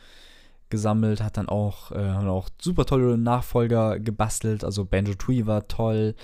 gesammelt, 0.69 1.21
hat 1.21 1.38
dann 1.38 1.50
auch, 1.50 1.91
äh, 1.91 2.27
auch 2.27 2.50
super 2.59 2.85
tolle 2.85 3.17
Nachfolger 3.17 4.00
gebastelt. 4.00 4.63
Also 4.63 4.85
Banjo 4.85 5.13
Tooie 5.13 5.45
war 5.45 5.67
toll. 5.67 6.15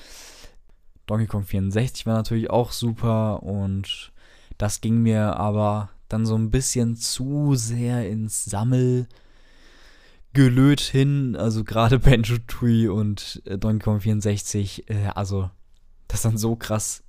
Donkey 1.05 1.27
Kong 1.27 1.43
64 1.43 2.05
war 2.05 2.15
natürlich 2.15 2.49
auch 2.49 2.71
super 2.71 3.41
und 3.43 4.11
das 4.57 4.81
ging 4.81 5.01
mir 5.01 5.38
aber 5.38 5.89
dann 6.07 6.25
so 6.25 6.35
ein 6.35 6.51
bisschen 6.51 6.95
zu 6.95 7.55
sehr 7.55 8.07
ins 8.09 8.45
Sammel 8.45 9.07
gelöt 10.33 10.81
hin, 10.81 11.36
also 11.36 11.63
gerade 11.63 12.00
Banjo 12.00 12.38
Tree 12.48 12.88
und 12.88 13.41
äh, 13.45 13.57
Donkey 13.57 13.83
Kong 13.83 14.01
64, 14.01 14.89
äh, 14.89 15.07
also 15.15 15.50
das 16.07 16.21
dann 16.21 16.38
so 16.38 16.55
krass 16.55 17.03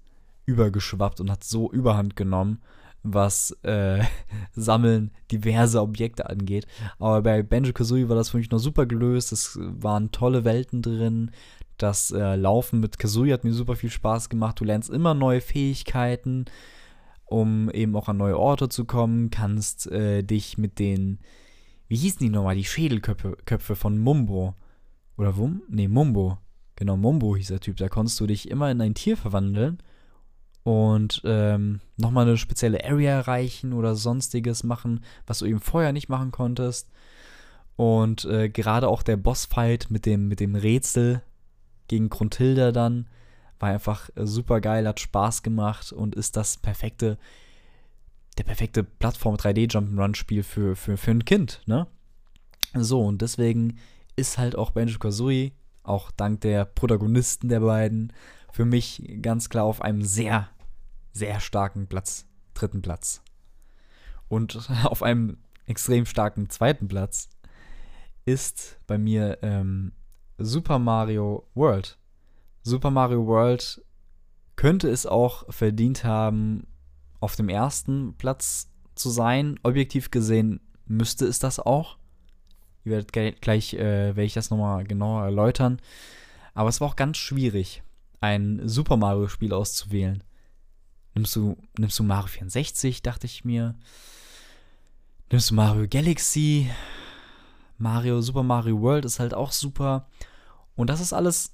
übergeschwappt 0.46 1.20
und 1.20 1.30
hat 1.30 1.44
so 1.44 1.70
Überhand 1.70 2.16
genommen, 2.16 2.60
was 3.02 3.56
äh, 3.62 4.02
Sammeln 4.52 5.10
diverse 5.30 5.80
Objekte 5.80 6.28
angeht. 6.28 6.66
Aber 6.98 7.22
bei 7.22 7.42
Banjo 7.42 7.72
Kazooie 7.72 8.08
war 8.08 8.16
das 8.16 8.30
für 8.30 8.38
mich 8.38 8.50
noch 8.50 8.58
super 8.58 8.86
gelöst. 8.86 9.32
Es 9.32 9.58
waren 9.60 10.12
tolle 10.12 10.44
Welten 10.44 10.82
drin. 10.82 11.30
Das 11.78 12.10
äh, 12.10 12.36
Laufen 12.36 12.80
mit 12.80 12.98
Kazooie 12.98 13.32
hat 13.32 13.44
mir 13.44 13.54
super 13.54 13.76
viel 13.76 13.90
Spaß 13.90 14.28
gemacht. 14.28 14.60
Du 14.60 14.64
lernst 14.64 14.90
immer 14.90 15.14
neue 15.14 15.40
Fähigkeiten, 15.40 16.44
um 17.24 17.70
eben 17.70 17.96
auch 17.96 18.08
an 18.08 18.18
neue 18.18 18.38
Orte 18.38 18.68
zu 18.68 18.84
kommen. 18.84 19.30
Kannst 19.30 19.90
äh, 19.90 20.22
dich 20.22 20.58
mit 20.58 20.78
den 20.78 21.20
wie 21.90 21.96
hießen 21.96 22.20
die 22.20 22.30
nochmal? 22.30 22.54
Die 22.54 22.64
Schädelköpfe 22.64 23.36
Köpfe 23.44 23.74
von 23.74 23.98
Mumbo. 23.98 24.54
Oder 25.18 25.36
Wum? 25.36 25.62
Nee, 25.68 25.88
Mumbo. 25.88 26.38
Genau, 26.76 26.96
Mumbo 26.96 27.34
hieß 27.34 27.48
der 27.48 27.58
Typ. 27.58 27.78
Da 27.78 27.88
konntest 27.88 28.20
du 28.20 28.28
dich 28.28 28.48
immer 28.48 28.70
in 28.70 28.80
ein 28.80 28.94
Tier 28.94 29.16
verwandeln 29.16 29.78
und 30.62 31.20
ähm, 31.24 31.80
nochmal 31.96 32.28
eine 32.28 32.36
spezielle 32.36 32.84
Area 32.84 33.10
erreichen 33.10 33.72
oder 33.72 33.96
sonstiges 33.96 34.62
machen, 34.62 35.04
was 35.26 35.40
du 35.40 35.46
eben 35.46 35.58
vorher 35.58 35.92
nicht 35.92 36.08
machen 36.08 36.30
konntest. 36.30 36.88
Und 37.74 38.24
äh, 38.24 38.48
gerade 38.48 38.86
auch 38.86 39.02
der 39.02 39.16
Bossfight 39.16 39.90
mit 39.90 40.06
dem, 40.06 40.28
mit 40.28 40.38
dem 40.38 40.54
Rätsel 40.54 41.22
gegen 41.88 42.08
Gruntilda 42.08 42.70
dann 42.70 43.08
war 43.58 43.70
einfach 43.70 44.10
äh, 44.14 44.26
super 44.26 44.60
geil, 44.60 44.86
hat 44.86 45.00
Spaß 45.00 45.42
gemacht 45.42 45.92
und 45.92 46.14
ist 46.14 46.36
das 46.36 46.56
perfekte 46.56 47.18
der 48.38 48.44
perfekte 48.44 48.84
Plattform 48.84 49.36
3D 49.36 49.70
Jump'n'Run 49.70 50.14
Spiel 50.14 50.42
für, 50.42 50.76
für, 50.76 50.96
für 50.96 51.10
ein 51.10 51.24
Kind, 51.24 51.62
ne? 51.66 51.86
So, 52.74 53.04
und 53.04 53.20
deswegen 53.22 53.78
ist 54.16 54.38
halt 54.38 54.56
auch 54.56 54.70
Banjo 54.70 54.98
Kazooie, 54.98 55.52
auch 55.82 56.10
dank 56.10 56.40
der 56.42 56.64
Protagonisten 56.64 57.48
der 57.48 57.60
beiden, 57.60 58.12
für 58.52 58.64
mich 58.64 59.18
ganz 59.22 59.48
klar 59.48 59.64
auf 59.64 59.82
einem 59.82 60.02
sehr, 60.02 60.48
sehr 61.12 61.40
starken 61.40 61.88
Platz, 61.88 62.26
dritten 62.54 62.82
Platz. 62.82 63.22
Und 64.28 64.70
auf 64.84 65.02
einem 65.02 65.38
extrem 65.66 66.06
starken 66.06 66.50
zweiten 66.50 66.88
Platz 66.88 67.28
ist 68.24 68.78
bei 68.86 68.98
mir 68.98 69.38
ähm, 69.42 69.92
Super 70.38 70.78
Mario 70.78 71.48
World. 71.54 71.98
Super 72.62 72.90
Mario 72.90 73.26
World 73.26 73.82
könnte 74.56 74.88
es 74.88 75.06
auch 75.06 75.52
verdient 75.52 76.04
haben, 76.04 76.66
auf 77.20 77.36
dem 77.36 77.48
ersten 77.48 78.14
Platz 78.14 78.70
zu 78.94 79.10
sein. 79.10 79.58
Objektiv 79.62 80.10
gesehen 80.10 80.60
müsste 80.86 81.26
es 81.26 81.38
das 81.38 81.60
auch. 81.60 81.96
Ihr 82.84 82.92
werdet 82.92 83.12
gleich, 83.40 83.74
äh, 83.74 84.16
werde 84.16 84.24
ich 84.24 84.34
das 84.34 84.50
nochmal 84.50 84.84
genauer 84.84 85.24
erläutern. 85.24 85.80
Aber 86.54 86.68
es 86.68 86.80
war 86.80 86.88
auch 86.88 86.96
ganz 86.96 87.18
schwierig, 87.18 87.82
ein 88.20 88.60
Super 88.66 88.96
Mario-Spiel 88.96 89.52
auszuwählen. 89.52 90.24
Nimmst 91.14 91.36
du, 91.36 91.56
nimmst 91.78 91.98
du 91.98 92.02
Mario 92.02 92.28
64, 92.28 93.02
dachte 93.02 93.26
ich 93.26 93.44
mir. 93.44 93.74
Nimmst 95.30 95.50
du 95.50 95.54
Mario 95.54 95.86
Galaxy. 95.88 96.70
Mario, 97.78 98.20
Super 98.20 98.42
Mario 98.42 98.80
World 98.80 99.04
ist 99.04 99.20
halt 99.20 99.34
auch 99.34 99.52
super. 99.52 100.08
Und 100.76 100.90
das 100.90 101.00
ist 101.00 101.12
alles. 101.12 101.52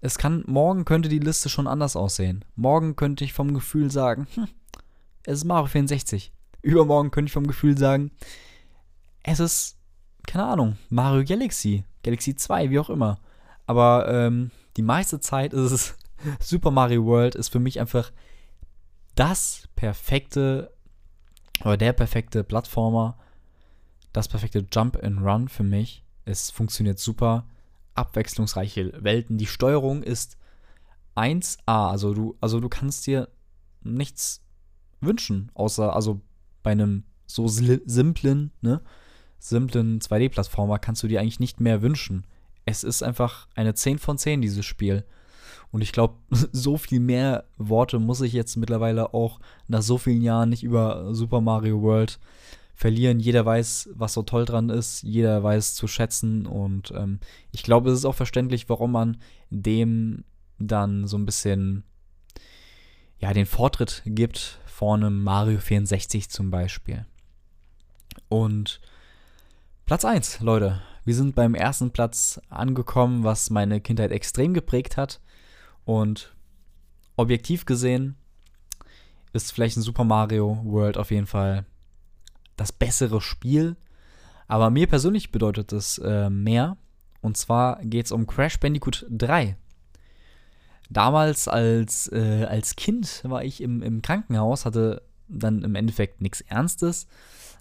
Es 0.00 0.16
kann, 0.16 0.44
morgen 0.46 0.84
könnte 0.86 1.08
die 1.08 1.18
Liste 1.18 1.48
schon 1.48 1.66
anders 1.66 1.96
aussehen. 1.96 2.44
Morgen 2.56 2.96
könnte 2.96 3.24
ich 3.24 3.34
vom 3.34 3.52
Gefühl 3.52 3.90
sagen, 3.90 4.26
hm, 4.34 4.48
es 5.24 5.38
ist 5.38 5.44
Mario 5.44 5.66
64. 5.66 6.32
Übermorgen 6.62 7.10
könnte 7.10 7.28
ich 7.28 7.32
vom 7.32 7.46
Gefühl 7.46 7.76
sagen, 7.76 8.10
es 9.22 9.40
ist, 9.40 9.76
keine 10.26 10.44
Ahnung, 10.44 10.76
Mario 10.88 11.24
Galaxy, 11.24 11.84
Galaxy 12.02 12.34
2, 12.34 12.70
wie 12.70 12.78
auch 12.78 12.90
immer. 12.90 13.20
Aber 13.66 14.08
ähm, 14.08 14.50
die 14.76 14.82
meiste 14.82 15.20
Zeit 15.20 15.52
ist 15.52 15.72
es 15.72 15.96
Super 16.40 16.70
Mario 16.70 17.04
World 17.04 17.34
ist 17.34 17.48
für 17.48 17.60
mich 17.60 17.80
einfach 17.80 18.12
das 19.14 19.68
perfekte 19.76 20.72
oder 21.62 21.76
der 21.76 21.92
perfekte 21.92 22.44
Plattformer, 22.44 23.18
das 24.12 24.28
perfekte 24.28 24.66
Jump 24.72 25.02
and 25.02 25.20
Run 25.20 25.48
für 25.48 25.62
mich. 25.62 26.04
Es 26.24 26.50
funktioniert 26.50 26.98
super, 26.98 27.46
abwechslungsreiche 27.94 29.02
Welten. 29.02 29.38
Die 29.38 29.46
Steuerung 29.46 30.02
ist 30.02 30.38
1A, 31.16 31.90
also 31.90 32.14
du, 32.14 32.36
also 32.40 32.60
du 32.60 32.68
kannst 32.68 33.06
dir 33.06 33.28
nichts 33.82 34.42
wünschen, 35.00 35.50
außer 35.54 35.94
also 35.94 36.20
bei 36.62 36.72
einem 36.72 37.04
so 37.26 37.48
simplen, 37.48 38.50
ne, 38.60 38.80
simplen 39.38 40.00
2D-Plattformer 40.00 40.78
kannst 40.78 41.02
du 41.02 41.08
dir 41.08 41.20
eigentlich 41.20 41.40
nicht 41.40 41.60
mehr 41.60 41.82
wünschen. 41.82 42.26
Es 42.66 42.84
ist 42.84 43.02
einfach 43.02 43.48
eine 43.54 43.74
10 43.74 43.98
von 43.98 44.18
10, 44.18 44.42
dieses 44.42 44.66
Spiel. 44.66 45.04
Und 45.70 45.82
ich 45.82 45.92
glaube, 45.92 46.14
so 46.52 46.76
viel 46.76 47.00
mehr 47.00 47.44
Worte 47.56 47.98
muss 47.98 48.20
ich 48.20 48.32
jetzt 48.32 48.56
mittlerweile 48.56 49.14
auch 49.14 49.40
nach 49.68 49.82
so 49.82 49.98
vielen 49.98 50.22
Jahren 50.22 50.50
nicht 50.50 50.62
über 50.62 51.14
Super 51.14 51.40
Mario 51.40 51.80
World 51.82 52.18
verlieren. 52.74 53.20
Jeder 53.20 53.44
weiß, 53.44 53.90
was 53.94 54.14
so 54.14 54.22
toll 54.22 54.44
dran 54.46 54.70
ist, 54.70 55.02
jeder 55.02 55.42
weiß 55.42 55.74
zu 55.74 55.86
schätzen 55.86 56.46
und 56.46 56.92
ähm, 56.96 57.20
ich 57.52 57.62
glaube, 57.62 57.90
es 57.90 57.98
ist 57.98 58.04
auch 58.06 58.14
verständlich, 58.14 58.70
warum 58.70 58.92
man 58.92 59.18
dem 59.50 60.24
dann 60.58 61.06
so 61.06 61.18
ein 61.18 61.26
bisschen 61.26 61.84
ja 63.18 63.34
den 63.34 63.44
Vortritt 63.44 64.02
gibt 64.06 64.60
vorne 64.80 65.10
Mario 65.10 65.58
64 65.58 66.30
zum 66.30 66.50
Beispiel. 66.50 67.04
Und 68.30 68.80
Platz 69.84 70.06
1, 70.06 70.40
Leute. 70.40 70.80
Wir 71.04 71.14
sind 71.14 71.34
beim 71.34 71.54
ersten 71.54 71.90
Platz 71.90 72.40
angekommen, 72.48 73.22
was 73.22 73.50
meine 73.50 73.82
Kindheit 73.82 74.10
extrem 74.10 74.54
geprägt 74.54 74.96
hat. 74.96 75.20
Und 75.84 76.34
objektiv 77.16 77.66
gesehen 77.66 78.16
ist 79.34 79.52
vielleicht 79.52 79.76
ein 79.76 79.82
Super 79.82 80.04
Mario 80.04 80.62
World 80.64 80.96
auf 80.96 81.10
jeden 81.10 81.26
Fall 81.26 81.66
das 82.56 82.72
bessere 82.72 83.20
Spiel. 83.20 83.76
Aber 84.48 84.70
mir 84.70 84.86
persönlich 84.86 85.30
bedeutet 85.30 85.74
es 85.74 85.98
äh, 85.98 86.30
mehr. 86.30 86.78
Und 87.20 87.36
zwar 87.36 87.84
geht 87.84 88.06
es 88.06 88.12
um 88.12 88.26
Crash 88.26 88.58
Bandicoot 88.58 89.04
3. 89.10 89.58
Damals 90.90 91.46
als, 91.46 92.10
äh, 92.12 92.44
als 92.48 92.74
Kind 92.74 93.22
war 93.24 93.44
ich 93.44 93.62
im, 93.62 93.80
im 93.82 94.02
Krankenhaus, 94.02 94.66
hatte 94.66 95.02
dann 95.28 95.62
im 95.62 95.76
Endeffekt 95.76 96.20
nichts 96.20 96.40
Ernstes. 96.40 97.06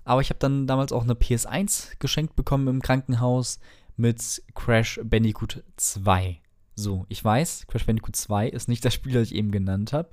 Aber 0.03 0.21
ich 0.21 0.29
habe 0.29 0.39
dann 0.39 0.65
damals 0.65 0.91
auch 0.91 1.03
eine 1.03 1.13
PS1 1.13 1.99
geschenkt 1.99 2.35
bekommen 2.35 2.67
im 2.67 2.81
Krankenhaus 2.81 3.59
mit 3.95 4.41
Crash 4.55 4.99
Bandicoot 5.03 5.63
2. 5.77 6.41
So, 6.75 7.05
ich 7.07 7.23
weiß, 7.23 7.67
Crash 7.67 7.85
Bandicoot 7.85 8.15
2 8.15 8.49
ist 8.49 8.67
nicht 8.67 8.83
das 8.83 8.95
Spiel, 8.95 9.13
das 9.13 9.27
ich 9.27 9.35
eben 9.35 9.51
genannt 9.51 9.93
habe. 9.93 10.09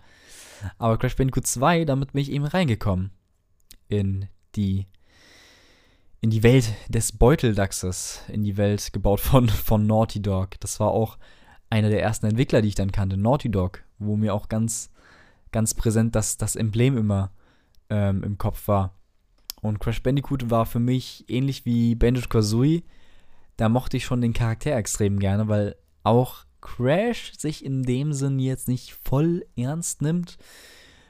Aber 0.77 0.99
Crash 0.99 1.17
Bandicoot 1.17 1.47
2, 1.47 1.87
damit 1.87 2.13
bin 2.13 2.21
ich 2.21 2.31
eben 2.31 2.45
reingekommen. 2.45 3.13
In 3.89 4.29
die, 4.57 4.87
in 6.21 6.29
die 6.29 6.43
Welt 6.43 6.75
des 6.89 7.13
Beuteldachses. 7.13 8.21
In 8.29 8.45
die 8.45 8.59
Welt 8.59 8.93
gebaut 8.93 9.21
von, 9.21 9.49
von 9.49 9.87
Naughty 9.87 10.21
Dog. 10.21 10.61
Das 10.61 10.81
war 10.81 10.91
auch 10.91 11.17
einer 11.71 11.89
der 11.89 12.03
ersten 12.03 12.27
Entwickler, 12.27 12.63
die 12.63 12.69
ich 12.69 12.75
dann 12.75 12.93
kannte, 12.93 13.17
Naughty 13.17 13.51
Dog, 13.51 13.83
wo 13.99 14.17
mir 14.17 14.35
auch 14.35 14.49
ganz, 14.49 14.91
ganz 15.53 15.75
präsent 15.75 16.15
das, 16.15 16.37
das 16.37 16.57
Emblem 16.57 16.97
immer 16.97 17.31
ähm, 17.91 18.23
im 18.23 18.39
Kopf 18.39 18.69
war. 18.69 18.95
Und 19.63 19.81
Crash 19.81 20.03
Bandicoot 20.03 20.51
war 20.51 20.67
für 20.67 20.79
mich 20.79 21.25
ähnlich 21.29 21.65
wie 21.65 21.95
Bandicoot 21.95 22.31
Kazooie. 22.31 22.85
Da 23.57 23.69
mochte 23.69 23.97
ich 23.97 24.05
schon 24.05 24.21
den 24.21 24.33
Charakter 24.33 24.77
extrem 24.77 25.19
gerne, 25.19 25.49
weil 25.49 25.77
auch 26.03 26.45
Crash 26.61 27.33
sich 27.37 27.65
in 27.65 27.83
dem 27.83 28.13
Sinn 28.13 28.39
jetzt 28.39 28.69
nicht 28.69 28.93
voll 28.93 29.45
ernst 29.57 30.03
nimmt. 30.03 30.37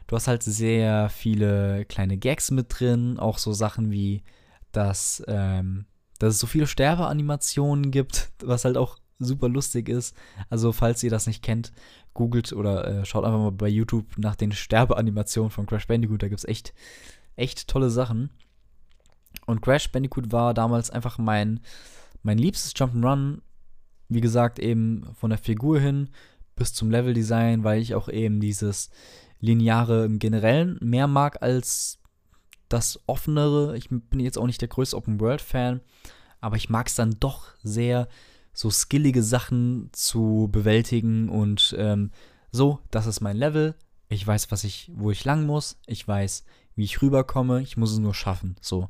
Du 0.06 0.14
hast 0.14 0.28
halt 0.28 0.42
sehr 0.42 1.08
viele 1.08 1.84
kleine 1.86 2.16
Gags 2.16 2.50
mit 2.50 2.66
drin, 2.68 3.18
auch 3.18 3.38
so 3.38 3.52
Sachen 3.52 3.90
wie, 3.90 4.22
dass, 4.70 5.22
ähm, 5.26 5.86
dass 6.18 6.34
es 6.34 6.40
so 6.40 6.46
viele 6.46 6.66
Sterbeanimationen 6.66 7.90
gibt, 7.90 8.30
was 8.42 8.64
halt 8.64 8.76
auch 8.76 8.98
super 9.18 9.48
lustig 9.48 9.88
ist. 9.88 10.16
Also, 10.50 10.72
falls 10.72 11.02
ihr 11.02 11.10
das 11.10 11.26
nicht 11.26 11.42
kennt, 11.42 11.72
googelt 12.14 12.52
oder 12.52 12.86
äh, 12.86 13.04
schaut 13.04 13.24
einfach 13.24 13.38
mal 13.38 13.52
bei 13.52 13.68
YouTube 13.68 14.18
nach 14.18 14.36
den 14.36 14.52
Sterbeanimationen 14.52 15.50
von 15.50 15.66
Crash 15.66 15.86
Bandicoot. 15.86 16.22
Da 16.22 16.28
gibt 16.28 16.38
es 16.38 16.48
echt, 16.48 16.74
echt 17.36 17.68
tolle 17.68 17.90
Sachen. 17.90 18.30
Und 19.46 19.62
Crash 19.62 19.90
Bandicoot 19.92 20.32
war 20.32 20.54
damals 20.54 20.90
einfach 20.90 21.18
mein, 21.18 21.60
mein 22.22 22.38
liebstes 22.38 22.74
Jump'n'Run. 22.74 23.42
Wie 24.08 24.20
gesagt, 24.20 24.58
eben 24.58 25.06
von 25.14 25.30
der 25.30 25.38
Figur 25.38 25.80
hin 25.80 26.10
bis 26.54 26.72
zum 26.72 26.90
Leveldesign, 26.90 27.64
weil 27.64 27.82
ich 27.82 27.94
auch 27.94 28.08
eben 28.08 28.40
dieses 28.40 28.90
Lineare 29.40 30.04
im 30.04 30.18
Generellen 30.18 30.78
mehr 30.80 31.06
mag 31.06 31.42
als 31.42 31.98
das 32.68 33.00
Offenere. 33.06 33.76
Ich 33.76 33.88
bin 33.90 34.20
jetzt 34.20 34.38
auch 34.38 34.46
nicht 34.46 34.60
der 34.60 34.68
größte 34.68 34.96
Open-World-Fan, 34.96 35.80
aber 36.40 36.56
ich 36.56 36.70
mag 36.70 36.88
es 36.88 36.94
dann 36.94 37.16
doch 37.20 37.48
sehr, 37.62 38.08
so 38.56 38.70
skillige 38.70 39.22
Sachen 39.22 39.90
zu 39.92 40.48
bewältigen 40.50 41.28
und 41.28 41.76
ähm, 41.78 42.10
so, 42.50 42.78
das 42.90 43.06
ist 43.06 43.20
mein 43.20 43.36
Level. 43.36 43.74
Ich 44.08 44.26
weiß, 44.26 44.50
was 44.50 44.64
ich, 44.64 44.90
wo 44.94 45.10
ich 45.10 45.26
lang 45.26 45.44
muss. 45.44 45.78
Ich 45.86 46.08
weiß, 46.08 46.42
wie 46.74 46.84
ich 46.84 47.02
rüberkomme. 47.02 47.60
Ich 47.60 47.76
muss 47.76 47.92
es 47.92 47.98
nur 47.98 48.14
schaffen. 48.14 48.56
So. 48.62 48.88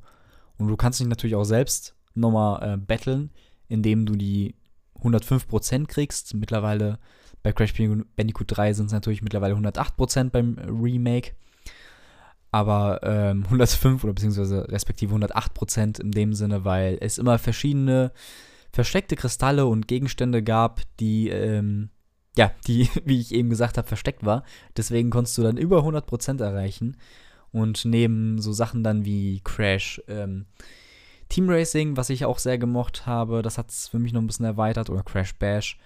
Und 0.56 0.68
du 0.68 0.76
kannst 0.76 1.00
dich 1.00 1.08
natürlich 1.08 1.35
auch 1.35 1.44
selbst 1.44 1.96
nochmal 2.14 2.75
äh, 2.75 2.76
battlen, 2.76 3.30
indem 3.66 4.06
du 4.06 4.14
die 4.14 4.54
105% 5.02 5.87
kriegst. 5.87 6.35
Mittlerweile 6.35 7.00
bei 7.42 7.50
Crash 7.50 7.75
Bandicoot 7.75 8.56
3 8.56 8.73
sind 8.73 8.87
es 8.87 8.92
natürlich 8.92 9.23
mittlerweile 9.23 9.56
108% 9.56 10.30
beim 10.30 10.58
Remake. 10.58 11.32
Aber 12.52 13.00
ähm, 13.02 13.42
105 13.46 14.04
oder 14.04 14.12
beziehungsweise 14.12 14.68
respektive 14.68 15.16
108% 15.16 16.00
in 16.00 16.12
dem 16.12 16.35
Sinne, 16.35 16.64
weil 16.64 16.99
es 17.00 17.18
immer 17.18 17.40
verschiedene 17.40 18.12
versteckte 18.76 19.16
Kristalle 19.16 19.64
und 19.64 19.88
Gegenstände 19.88 20.42
gab, 20.42 20.83
die, 21.00 21.30
ähm, 21.30 21.88
ja, 22.37 22.52
die, 22.66 22.90
wie 23.06 23.18
ich 23.18 23.33
eben 23.33 23.49
gesagt 23.49 23.78
habe, 23.78 23.88
versteckt 23.88 24.25
war. 24.25 24.45
Deswegen 24.76 25.09
konntest 25.09 25.37
du 25.38 25.42
dann 25.42 25.56
über 25.56 25.80
100% 25.80 26.42
erreichen. 26.42 26.99
Und 27.52 27.87
neben 27.87 28.38
so 28.38 28.52
Sachen 28.52 28.85
dann 28.85 29.06
wie 29.06 29.40
Crash, 29.42 30.02
ähm, 30.09 30.45
Team 31.30 31.49
Racing, 31.49 31.97
was 31.97 32.11
ich 32.11 32.26
auch 32.26 32.38
sehr 32.38 32.59
gemocht 32.59 33.06
habe, 33.06 33.40
das 33.40 33.56
hat 33.56 33.71
es 33.71 33.88
für 33.88 33.99
mich 33.99 34.12
noch 34.12 34.21
ein 34.21 34.26
bisschen 34.26 34.45
erweitert, 34.45 34.90
oder 34.90 35.02
Crash 35.02 35.35
Bash, 35.37 35.78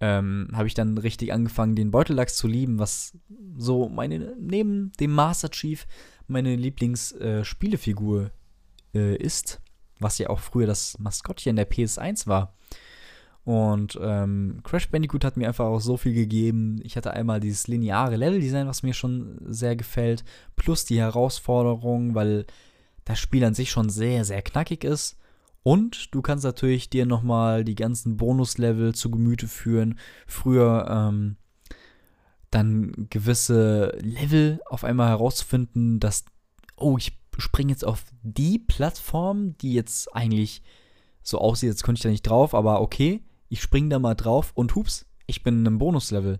ähm, 0.00 0.48
habe 0.52 0.68
ich 0.68 0.74
dann 0.74 0.98
richtig 0.98 1.32
angefangen, 1.32 1.74
den 1.74 1.90
Beutellachs 1.90 2.36
zu 2.36 2.48
lieben, 2.48 2.78
was 2.78 3.16
so 3.56 3.88
meine, 3.88 4.36
neben 4.38 4.92
dem 5.00 5.12
Master 5.12 5.50
Chief, 5.50 5.86
meine 6.26 6.54
Lieblingsspielefigur 6.54 8.30
äh, 8.92 9.14
äh, 9.14 9.16
ist 9.16 9.62
was 9.98 10.18
ja 10.18 10.28
auch 10.30 10.40
früher 10.40 10.66
das 10.66 10.98
Maskottchen 10.98 11.56
der 11.56 11.70
PS1 11.70 12.26
war. 12.26 12.54
Und 13.44 13.96
ähm, 14.02 14.60
Crash 14.64 14.90
Bandicoot 14.90 15.24
hat 15.24 15.36
mir 15.36 15.46
einfach 15.46 15.66
auch 15.66 15.80
so 15.80 15.96
viel 15.96 16.14
gegeben. 16.14 16.80
Ich 16.82 16.96
hatte 16.96 17.12
einmal 17.12 17.38
dieses 17.38 17.68
lineare 17.68 18.16
Leveldesign, 18.16 18.66
was 18.66 18.82
mir 18.82 18.92
schon 18.92 19.38
sehr 19.46 19.76
gefällt, 19.76 20.24
plus 20.56 20.84
die 20.84 20.98
Herausforderung, 20.98 22.16
weil 22.16 22.46
das 23.04 23.20
Spiel 23.20 23.44
an 23.44 23.54
sich 23.54 23.70
schon 23.70 23.88
sehr, 23.88 24.24
sehr 24.24 24.42
knackig 24.42 24.82
ist. 24.82 25.16
Und 25.62 26.12
du 26.14 26.22
kannst 26.22 26.44
natürlich 26.44 26.90
dir 26.90 27.06
nochmal 27.06 27.64
die 27.64 27.76
ganzen 27.76 28.16
Bonuslevel 28.16 28.94
zu 28.94 29.12
Gemüte 29.12 29.46
führen. 29.46 29.98
Früher 30.26 30.86
ähm, 30.90 31.36
dann 32.50 33.06
gewisse 33.10 33.96
Level 34.00 34.60
auf 34.66 34.82
einmal 34.82 35.08
herauszufinden, 35.08 36.00
dass, 36.00 36.24
oh, 36.76 36.96
ich 36.98 37.18
springe 37.38 37.72
jetzt 37.72 37.84
auf 37.84 38.04
die 38.22 38.58
Plattform, 38.58 39.56
die 39.58 39.72
jetzt 39.72 40.14
eigentlich 40.14 40.62
so 41.22 41.38
aussieht, 41.38 41.70
jetzt 41.70 41.82
könnte 41.82 41.98
ich 41.98 42.02
da 42.02 42.08
nicht 42.08 42.22
drauf, 42.22 42.54
aber 42.54 42.80
okay, 42.80 43.22
ich 43.48 43.60
springe 43.60 43.88
da 43.88 43.98
mal 43.98 44.14
drauf 44.14 44.52
und 44.54 44.74
hups, 44.74 45.06
ich 45.26 45.42
bin 45.42 45.60
in 45.60 45.66
einem 45.66 45.78
Bonuslevel. 45.78 46.38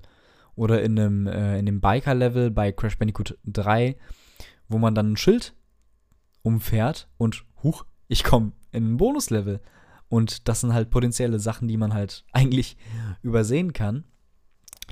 Oder 0.54 0.82
in 0.82 0.98
einem, 0.98 1.26
äh, 1.26 1.58
in 1.58 1.80
Biker-Level 1.80 2.50
bei 2.50 2.72
Crash 2.72 2.96
Bandicoot 2.96 3.38
3, 3.44 3.96
wo 4.68 4.78
man 4.78 4.94
dann 4.94 5.12
ein 5.12 5.16
Schild 5.16 5.54
umfährt 6.42 7.08
und 7.18 7.44
huch, 7.62 7.84
ich 8.08 8.24
komme 8.24 8.52
in 8.72 8.92
ein 8.92 8.96
Bonuslevel. 8.96 9.60
Und 10.08 10.48
das 10.48 10.60
sind 10.60 10.72
halt 10.72 10.90
potenzielle 10.90 11.40
Sachen, 11.40 11.68
die 11.68 11.76
man 11.76 11.92
halt 11.92 12.24
eigentlich 12.32 12.76
übersehen 13.22 13.72
kann, 13.72 14.04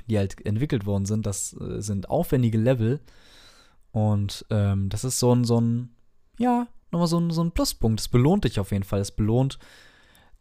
die 0.07 0.17
halt 0.17 0.45
entwickelt 0.45 0.85
worden 0.85 1.05
sind. 1.05 1.25
Das 1.25 1.53
äh, 1.59 1.81
sind 1.81 2.09
aufwendige 2.09 2.59
Level. 2.59 2.99
Und 3.91 4.45
ähm, 4.49 4.89
das 4.89 5.03
ist 5.03 5.19
so 5.19 5.33
ein, 5.33 5.45
so 5.45 5.59
ein 5.59 5.94
ja, 6.37 6.67
nochmal 6.91 7.07
so 7.07 7.19
ein, 7.19 7.31
so 7.31 7.43
ein 7.43 7.51
Pluspunkt. 7.51 7.99
Es 7.99 8.07
belohnt 8.07 8.43
dich 8.43 8.59
auf 8.59 8.71
jeden 8.71 8.83
Fall. 8.83 9.01
Es 9.01 9.11
belohnt 9.11 9.59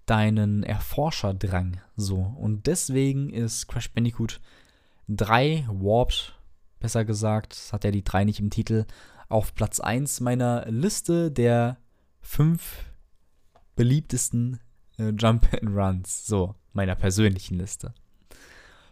deinen 0.06 0.62
Erforscherdrang 0.62 1.80
so. 1.96 2.34
Und 2.38 2.66
deswegen 2.66 3.30
ist 3.30 3.66
Crash 3.68 3.92
Bandicoot 3.92 4.40
3 5.08 5.66
Warped, 5.70 6.34
besser 6.80 7.04
gesagt, 7.04 7.52
das 7.52 7.72
hat 7.72 7.84
ja 7.84 7.90
die 7.90 8.04
3 8.04 8.24
nicht 8.24 8.40
im 8.40 8.50
Titel, 8.50 8.86
auf 9.28 9.54
Platz 9.54 9.80
1 9.80 10.20
meiner 10.20 10.66
Liste 10.66 11.30
der 11.30 11.78
5 12.22 12.84
beliebtesten 13.76 14.60
äh, 14.98 15.10
Jump 15.10 15.48
and 15.52 15.76
Runs, 15.76 16.26
so 16.26 16.54
meiner 16.72 16.94
persönlichen 16.94 17.56
Liste. 17.56 17.94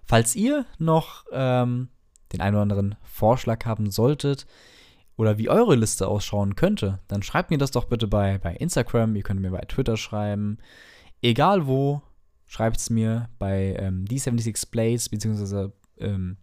Falls 0.04 0.34
ihr 0.34 0.66
noch 0.78 1.24
ähm, 1.32 1.88
den 2.32 2.40
einen 2.40 2.56
oder 2.56 2.62
anderen 2.62 2.96
Vorschlag 3.02 3.64
haben 3.64 3.90
solltet, 3.90 4.46
oder 5.22 5.38
wie 5.38 5.48
eure 5.48 5.76
Liste 5.76 6.08
ausschauen 6.08 6.56
könnte, 6.56 6.98
dann 7.06 7.22
schreibt 7.22 7.52
mir 7.52 7.58
das 7.58 7.70
doch 7.70 7.84
bitte 7.84 8.08
bei, 8.08 8.38
bei 8.38 8.56
Instagram, 8.56 9.14
ihr 9.14 9.22
könnt 9.22 9.40
mir 9.40 9.52
bei 9.52 9.60
Twitter 9.60 9.96
schreiben. 9.96 10.58
Egal 11.22 11.68
wo, 11.68 12.02
schreibt 12.44 12.78
es 12.78 12.90
mir 12.90 13.28
bei 13.38 13.76
ähm, 13.78 14.04
D76 14.04 14.68
Plays, 14.72 15.08
beziehungsweise 15.08 15.72
ähm, 15.98 16.38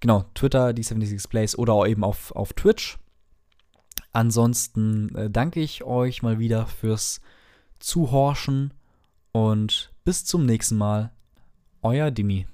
genau, 0.00 0.24
Twitter, 0.34 0.70
D76 0.70 1.28
Plays 1.28 1.56
oder 1.56 1.74
auch 1.74 1.86
eben 1.86 2.02
auf, 2.02 2.32
auf 2.32 2.54
Twitch. 2.54 2.98
Ansonsten 4.10 5.14
äh, 5.14 5.30
danke 5.30 5.60
ich 5.60 5.84
euch 5.84 6.22
mal 6.22 6.40
wieder 6.40 6.66
fürs 6.66 7.20
Zuhorchen 7.78 8.74
und 9.30 9.92
bis 10.04 10.24
zum 10.24 10.44
nächsten 10.44 10.76
Mal. 10.76 11.12
Euer 11.82 12.10
Dimi. 12.10 12.48